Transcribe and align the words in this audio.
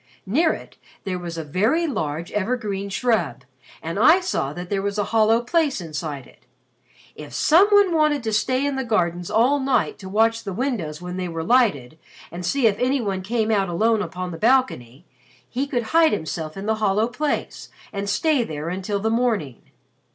Near 0.25 0.51
it, 0.51 0.77
there 1.03 1.19
was 1.19 1.37
a 1.37 1.43
very 1.43 1.85
large 1.85 2.31
evergreen 2.31 2.89
shrub 2.89 3.43
and 3.83 3.99
I 3.99 4.19
saw 4.19 4.51
that 4.51 4.67
there 4.71 4.81
was 4.81 4.97
a 4.97 5.03
hollow 5.13 5.41
place 5.43 5.79
inside 5.79 6.25
it. 6.25 6.47
If 7.13 7.35
some 7.35 7.67
one 7.67 7.93
wanted 7.93 8.23
to 8.23 8.33
stay 8.33 8.65
in 8.65 8.77
the 8.77 8.83
gardens 8.83 9.29
all 9.29 9.59
night 9.59 9.99
to 9.99 10.09
watch 10.09 10.43
the 10.43 10.53
windows 10.53 11.03
when 11.03 11.17
they 11.17 11.27
were 11.27 11.43
lighted 11.43 11.99
and 12.31 12.43
see 12.43 12.65
if 12.65 12.79
any 12.79 12.99
one 12.99 13.21
came 13.21 13.51
out 13.51 13.69
alone 13.69 14.01
upon 14.01 14.31
the 14.31 14.39
balcony, 14.39 15.05
he 15.47 15.67
could 15.67 15.83
hide 15.93 16.13
himself 16.13 16.57
in 16.57 16.65
the 16.65 16.77
hollow 16.81 17.07
place 17.07 17.69
and 17.93 18.09
stay 18.09 18.43
there 18.43 18.69
until 18.69 18.99
the 18.99 19.11
morning." 19.11 19.61